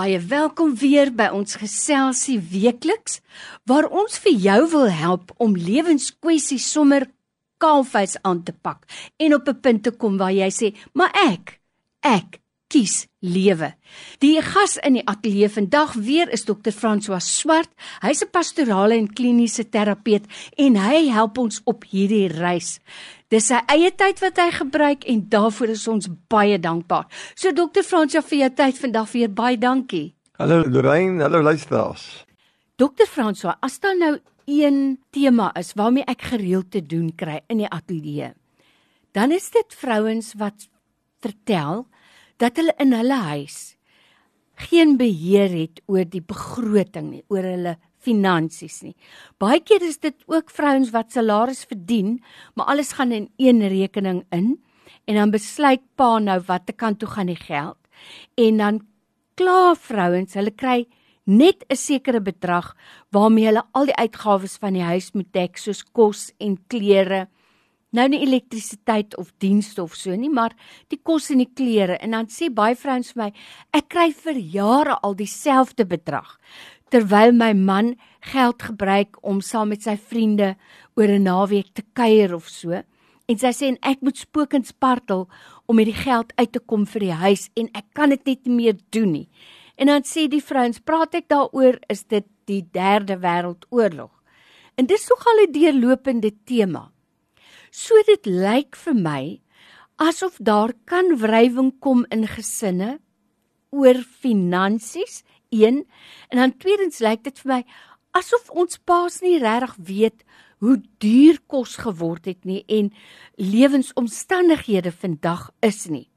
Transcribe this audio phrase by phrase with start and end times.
[0.00, 3.18] Baie welkom weer by ons geselsie weekliks
[3.68, 7.04] waar ons vir jou wil help om lewenskwessies sommer
[7.60, 8.86] kaalvuis aan te pak
[9.20, 11.60] en op 'n punt te kom waar jy sê, "Maar ek,
[12.00, 13.72] ek kies lewe."
[14.22, 16.70] Die gas in die ateljee vandag weer is Dr.
[16.70, 17.70] François Swart.
[18.00, 20.24] Hy's 'n pastorale en kliniese terapeut
[20.56, 22.78] en hy help ons op hierdie reis.
[23.28, 27.06] Dis sy eie tyd wat hy gebruik en daarvoor is ons baie dankbaar.
[27.34, 30.14] So dokter Fransja vir jou tyd vandag vir baie dankie.
[30.38, 32.24] Hallo Lorraine, hallo luisteraars.
[32.80, 34.14] Dokter Franswa, as daar nou
[34.48, 38.30] een tema is waarmee ek gereeld te doen kry in die ateljee,
[39.12, 40.64] dan is dit vrouens wat
[41.20, 41.84] vertel
[42.40, 43.76] dat hulle in hulle huis
[44.70, 48.94] geen beheer het oor die begroting nie, oor hulle finansies nie.
[49.40, 52.18] Baie keer is dit ook vrouens wat salaris verdien,
[52.56, 54.58] maar alles gaan in een rekening in
[55.08, 57.78] en dan besluit pa nou wat te kan toe gaan die geld
[58.40, 58.80] en dan
[59.40, 60.86] kla vrouens, hulle kry
[61.24, 62.74] net 'n sekere bedrag
[63.12, 67.28] waarmee hulle al die uitgawes van die huis moet dek soos kos en klere.
[67.90, 70.54] Nou nie elektrisiteit of dienste of so nie, maar
[70.88, 73.30] die kos en die klere en dan sê baie vrouens vir my,
[73.74, 76.38] ek kry vir jare al dieselfde bedrag
[76.90, 77.94] terwyl my man
[78.32, 80.56] geld gebruik om saam met sy vriende
[80.98, 82.82] oor 'n naweek te kuier of so.
[83.28, 85.28] En sy sê en ek moet spook en spartel
[85.66, 88.46] om met die geld uit te kom vir die huis en ek kan dit net
[88.46, 89.28] nie meer doen nie.
[89.76, 94.10] En dan sê die vrouens, praat ek daaroor is dit die derde wêreldoorlog.
[94.76, 96.90] En dis nogal 'n deurlopende tema.
[97.70, 99.22] So dit lyk vir my
[100.02, 102.98] asof daar kan wrywing kom in gesinne
[103.70, 105.22] oor finansies
[105.54, 105.84] 1
[106.30, 107.60] en dan tweedens lyk dit vir my
[108.18, 110.26] asof ons paas nie regtig weet
[110.60, 112.90] hoe duur kos geword het nie en
[113.38, 116.08] lewensomstandighede vandag is nie.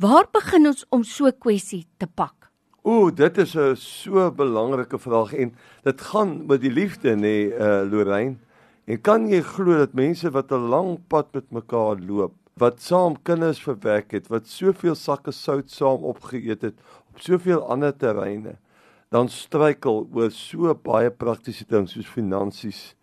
[0.00, 2.50] Waar begin ons om so kwessie te pak?
[2.82, 7.84] Ooh, dit is 'n so belangrike vraag en dit gaan met die liefde nê, uh
[7.84, 8.36] Lorraine.
[8.90, 13.14] En kan jy glo dat mense wat 'n lang pad met mekaar loop, wat saam
[13.22, 16.74] kinders verwerk het, wat soveel sakke sout saam opgeëet het
[17.10, 18.56] op soveel ander terreine
[19.10, 22.96] dan struikel oor so baie praktiese dinge soos finansies.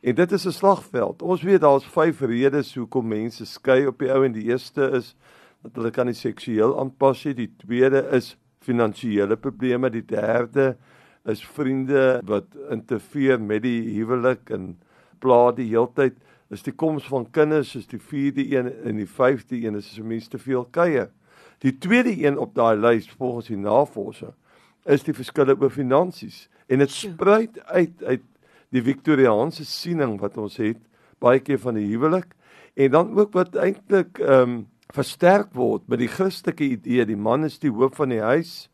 [0.00, 1.22] En dit is 'n slagveld.
[1.22, 5.14] Ons weet daar's vyf redes hoekom mense skei op die ou en die eerste is
[5.62, 10.76] dat hulle kan nie seksueel aanpas nie, die tweede is finansiële probleme, die derde
[11.24, 14.76] is vriende wat interfereer met die huwelik en
[15.18, 16.16] pla die heeltyd
[16.54, 20.02] is die koms van kinders is die vierde een en die vyfde een is as
[20.04, 21.10] mense te veel kuier.
[21.64, 24.34] Die tweede een op daai lys volgens die navorsing
[24.84, 28.22] is die verskille oor finansies en dit spruit uit uit
[28.74, 30.80] die Victoriaanse siening wat ons het
[31.22, 32.34] baie keer van die huwelik
[32.74, 34.62] en dan ook wat eintlik ehm um,
[34.94, 38.68] versterk word met die Christelike idee die man is die hoof van die huis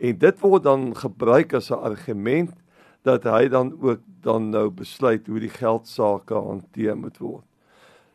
[0.00, 2.54] en dit word dan gebruik as 'n argument
[3.02, 7.46] dat hy dan ook dan nou besluit hoe die geld sake hanteer moet word.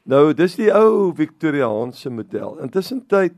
[0.04, 2.60] Nou dis die ou Victoriaanse model.
[2.62, 3.34] Intussen tyd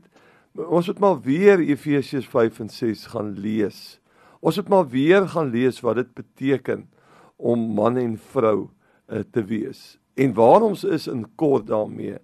[0.58, 4.00] Ons moet maar weer Efesiërs 5 en 6 gaan lees.
[4.40, 6.88] Ons moet maar weer gaan lees wat dit beteken
[7.36, 9.98] om man en vrou uh, te wees.
[10.18, 12.18] En waar ons is in kort daarmee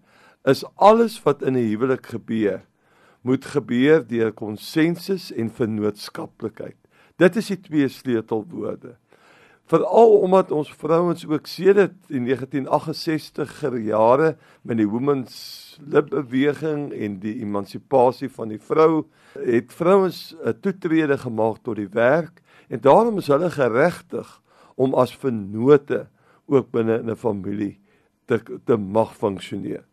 [0.45, 2.65] is alles wat in 'n huwelik gebeur
[3.23, 6.77] moet gebeur deur konsensus en vennootskaplikheid.
[7.17, 8.97] Dit is die twee sleutelwoorde
[9.67, 17.19] veral omdat ons vrouens ook sedert die 1968er jare met die women's lib beweging en
[17.23, 19.07] die emansipasie van die vrou
[19.39, 24.41] het vrouens 'n toetrede gemaak tot die werk en daarom is hulle geregtig
[24.75, 26.07] om as vennote
[26.47, 27.81] ook binne 'n familie
[28.27, 29.85] te te mag funksioneer.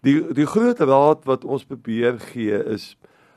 [0.00, 2.96] Die die groot raad wat ons probeer gee is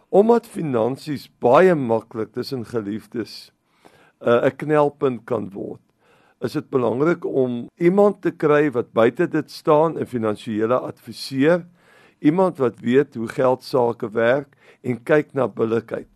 [0.09, 3.51] omdat finansies baie maklik tussen geliefdes
[4.21, 5.81] uh, 'n knelpunt kan word.
[6.41, 11.65] Is dit belangrik om iemand te kry wat buite dit staan en finansiële adviseur,
[12.19, 16.07] iemand wat weet hoe geld sake werk en kyk na billikheid.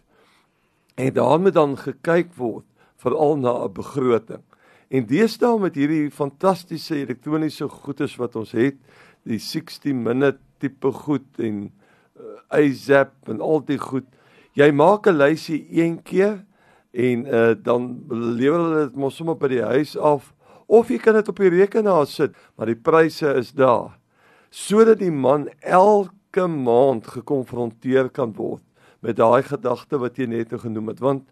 [0.95, 4.43] En daarmee dan gekyk word veral na 'n begroting.
[4.87, 8.75] En deesdae met hierdie fantastiese elektroniese goedes wat ons het,
[9.23, 11.71] die 60 minute tipe goed en
[12.51, 14.05] uh, iZap en al die goed.
[14.53, 16.45] Jy maak 'n lysie een keer
[16.93, 20.31] en uh, dan lewer hulle dit mos sommer by die huis af
[20.69, 23.95] of jy kan dit op die rekenaar sit maar die pryse is daar
[24.53, 28.63] sodat die man elke maand gekonfronteer kan word
[29.01, 31.25] met daai gedagte wat jy net nou genoem het want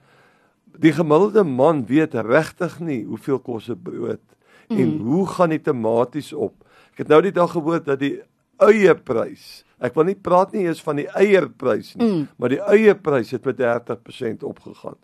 [0.82, 4.26] die gemiddelde man weet regtig nie hoeveel kos 'n brood
[4.70, 4.78] mm.
[4.78, 6.56] en hoe gaan die tomaties op
[6.94, 8.18] ek het nou die dag gehoor dat die
[8.62, 12.26] eie prys Ek wil nie praat nie eens van die eierprys nie, mm.
[12.38, 14.98] maar die eierprys het met 30% opgegaan.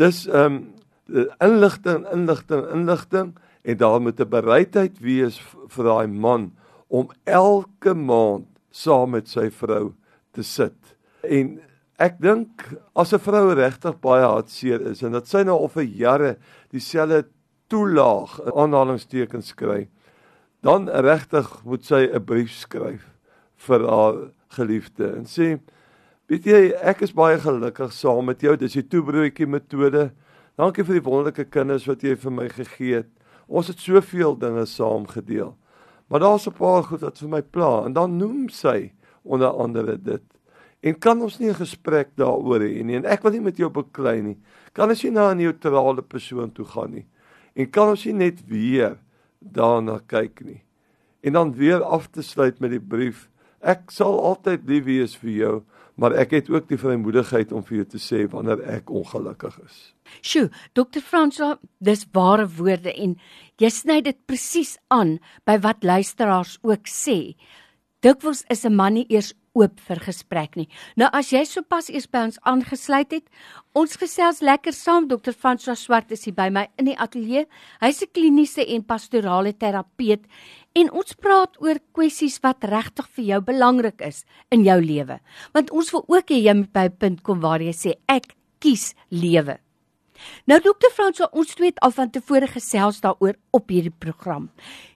[0.00, 0.72] Dis ehm um,
[1.38, 5.36] inligting, inligting, inligting en daar moet 'n bereidheid wees
[5.68, 6.52] vir daai man
[6.88, 9.92] om elke maand saam met sy vrou
[10.32, 10.96] te sit.
[11.22, 11.60] En
[11.98, 12.64] ek dink
[12.94, 16.36] as 'n vrou regtig baie hartseer is en dat sy nou al vir jare
[16.70, 17.28] dieselfde
[17.68, 19.88] toelaag aanhalingstekens kry,
[20.62, 23.04] dan regtig moet sy 'n brief skryf
[23.56, 24.16] vir haar
[24.48, 25.58] geliefde en sê
[26.30, 28.56] weet jy ek is baie gelukkig saam met jou.
[28.56, 30.12] Dis die toebroodjie metode.
[30.56, 33.10] Dankie vir die wonderlike kinders wat jy vir my gegee het.
[33.46, 35.56] Ons het soveel dinge saam gedeel.
[36.08, 38.92] Maar daar's 'n paar goed wat vir my pla en dan noem sy
[39.22, 40.22] onder andere dit.
[40.82, 42.96] En kan ons nie 'n gesprek daaroor hê nie?
[42.96, 44.38] En ek wil nie met jou beklei nie.
[44.72, 47.06] Kan as jy na 'n neutrale persoon toe gaan nie?
[47.54, 48.98] En kan ons nie net weer
[49.38, 50.62] daarna kyk nie.
[51.22, 53.30] En dan weer af te sluit met die brief.
[53.60, 55.62] Ek sal altyd lief wees vir jou,
[55.94, 59.94] maar ek het ook die vrymoedigheid om vir jou te sê wanneer ek ongelukkig is.
[60.20, 61.00] Sjoe, Dr.
[61.00, 63.16] Franswa, dis ware woorde en
[63.62, 67.36] jy sny dit presies aan by wat luisteraars ook sê.
[68.04, 70.68] Dikwels is 'n man nie eers oop vir gesprek nie.
[70.96, 73.28] Nou as jy sopas eers by ons aangesluit het,
[73.72, 75.08] ons gesels lekker saam.
[75.08, 75.32] Dr.
[75.32, 77.46] François Swart is hier by my in die ateljee.
[77.80, 80.26] Hy's 'n kliniese en pastorale terapeut
[80.74, 84.24] en ons praat oor kwessies wat regtig vir jou belangrik is
[84.54, 85.20] in jou lewe.
[85.54, 88.34] Want ons wil ook hê jy moet by 'n punt kom waar jy sê ek
[88.58, 89.58] kies lewe.
[90.46, 90.90] Nou Dr.
[90.94, 94.50] François, ons het al van tevore gesels daaroor op hierdie program.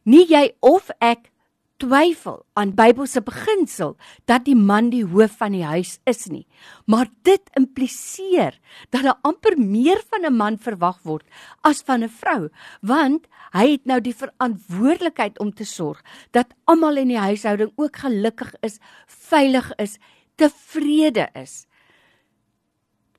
[0.05, 1.31] Nie jy of ek
[1.79, 3.95] twyfel aan Bybelse beginsel
[4.31, 6.47] dat die man die hoof van die huis is nie.
[6.87, 8.59] Maar dit impliseer
[8.91, 11.27] dat daar amper meer van 'n man verwag word
[11.63, 12.51] as van 'n vrou,
[12.83, 17.97] want hy het nou die verantwoordelikheid om te sorg dat almal in die huishouding ook
[17.97, 19.99] gelukkig is, veilig is,
[20.37, 21.67] tevrede is.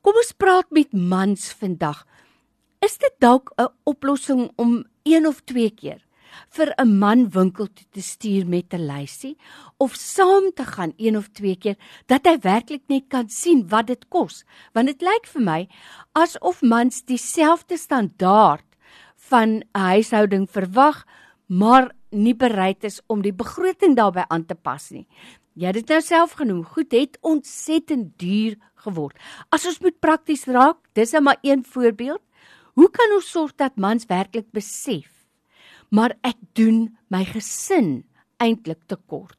[0.02, 2.06] Kom ons praat met mans vandag.
[2.80, 6.09] Is dit dalk 'n oplossing om een of twee keer
[6.50, 9.38] vir 'n man winkel toe te stuur met 'n lysie
[9.78, 11.78] of saam te gaan een of twee keer
[12.08, 14.44] dat hy werklik net kan sien wat dit kos
[14.74, 15.68] want dit lyk vir my
[16.14, 18.66] asof mans dieselfde standaard
[19.30, 21.06] van 'n huishouding verwag
[21.48, 25.08] maar nie bereid is om die begroting daarbey aan te pas nie.
[25.60, 28.56] Jy het dit nou self genoem, goed het ontsettend duur
[28.86, 29.18] geword.
[29.52, 32.22] As ons moet prakties raak, dis net maar een voorbeeld.
[32.80, 35.19] Hoe kan ons sorg dat mans werklik besef
[35.90, 38.04] maar ek doen my gesin
[38.38, 39.38] eintlik te kort.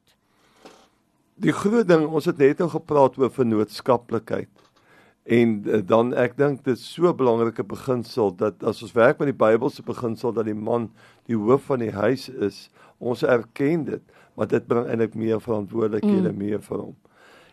[1.40, 4.50] Die groot ding, ons het net nou gepraat oor vennootskaplikheid.
[5.30, 9.18] En eh, dan ek dink dit is so 'n belangrike beginsel dat as ons werk
[9.18, 10.90] met die Bybelse beginsel dat die man
[11.26, 14.02] die hoof van die huis is, ons erken dit,
[14.34, 16.38] maar dit bring eintlik meer verantwoordelikhede mm.
[16.38, 16.96] meer vir hom.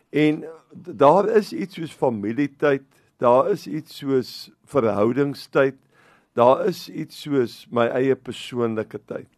[0.09, 2.83] En daar is iets soos familietyd,
[3.17, 5.75] daar is iets soos verhoudingstyd,
[6.37, 9.29] Daar is iets soos my eie persoonlike tyd.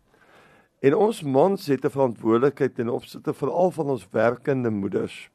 [0.83, 5.29] En ons mans het 'n verantwoordelikheid in opsigte veral van ons werkende moeders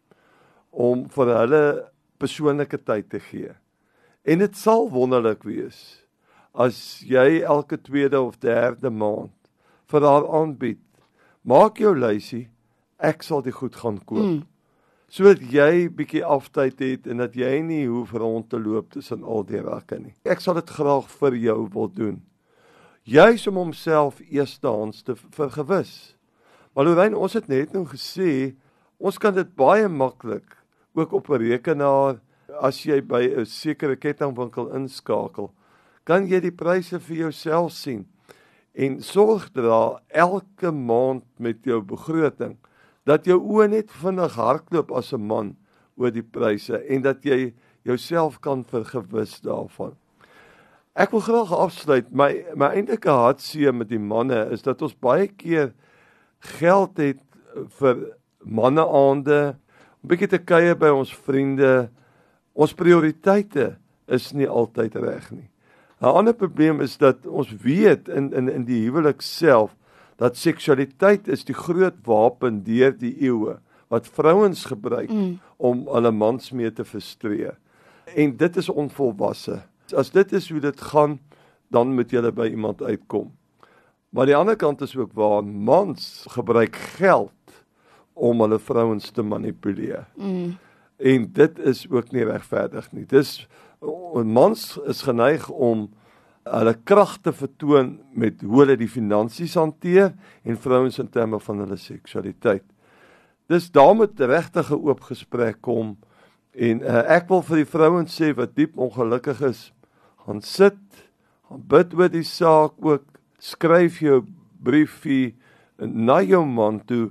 [0.71, 3.53] om vir hulle persoonlike tyd te gee.
[4.25, 6.07] En dit sal wonderlik wees
[6.53, 9.33] as jy elke tweede of derde maand
[9.87, 10.81] vir haar aanbied.
[11.43, 12.49] Maak jou lysie,
[12.99, 14.25] ek sal dit goed gaan koop.
[14.25, 14.54] Mm
[15.15, 19.45] sodat jy bietjie aftyd het en dat jy nie hoef rond te loop tussen al
[19.47, 20.15] die rakke nie.
[20.27, 22.17] Ek sal dit graag vir jou wil doen.
[23.07, 26.17] Juis om homself eerstehands te vergewis.
[26.75, 28.57] Maar Lorraine, ons het net nou gesê
[28.99, 30.57] ons kan dit baie maklik
[30.99, 32.19] ook op 'n rekenaar
[32.61, 35.53] as jy by 'n sekere kettingwinkel inskakel,
[36.05, 38.07] kan jy die pryse vir jouself sien
[38.75, 42.59] en sorg dat elke maand met jou begroting
[43.05, 45.57] dat jou oë net vinnig hardloop as 'n man
[45.97, 49.95] oor die pryse en dat jy jouself kan vergewis daarvan.
[50.95, 55.27] Ek wil graag afsluit my my eintlike hartseer met die manne is dat ons baie
[55.27, 55.73] keer
[56.59, 57.21] geld het
[57.79, 59.57] vir manneaande,
[60.05, 61.91] 'n bietjie te kuier by ons vriende.
[62.55, 65.51] Ons prioriteite is nie altyd reg nie.
[66.01, 69.75] 'n Ander probleem is dat ons weet in in in die huwelik self
[70.17, 73.59] dat seksualiteit is die groot wapen deur die eeue
[73.93, 75.39] wat vrouens gebruik mm.
[75.57, 77.53] om hulle mans mee te verstree.
[78.15, 79.61] En dit is onvolwasse.
[79.95, 81.19] As dit is hoe dit gaan,
[81.69, 83.33] dan moet jy by iemand uitkom.
[84.15, 87.33] Maar die ander kant is ook waar mans gebruik geld
[88.15, 90.07] om hulle vrouens te manipuleer.
[90.15, 90.57] Mm.
[90.97, 93.07] En dit is ook nie regverdig nie.
[93.11, 93.49] Dis
[94.25, 95.89] mans is geneig om
[96.45, 100.13] hulle kragte vertoon met hoe hulle die finansies hanteer
[100.45, 102.65] en vrouens in terme van hulle seksualiteit.
[103.49, 105.97] Dis daar met regtig 'n oop gesprek kom
[106.53, 109.73] en uh, ek wil vir die vrouens sê wat diep ongelukkig is,
[110.27, 110.81] gaan sit,
[111.49, 113.05] gaan bid oor die saak ook,
[113.39, 114.25] skryf jou
[114.63, 115.35] briefie
[115.79, 117.11] na jou man toe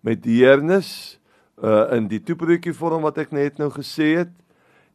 [0.00, 1.18] met deernis
[1.62, 4.32] uh in die toebroodjie vorm wat ek net nou gesê het